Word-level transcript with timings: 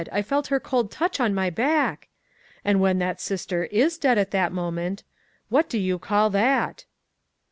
I 0.11 0.23
felt 0.23 0.47
her 0.47 0.59
cold 0.59 0.89
touch 0.89 1.19
on 1.19 1.35
my 1.35 1.51
back!"—and 1.51 2.81
when 2.81 2.97
that 2.97 3.21
sister 3.21 3.65
is 3.65 3.99
dead 3.99 4.17
at 4.17 4.31
the 4.31 4.49
moment—what 4.49 5.69
do 5.69 5.77
you 5.77 5.99
call 5.99 6.31
that? 6.31 6.85